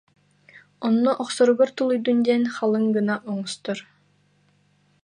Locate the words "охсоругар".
1.23-1.69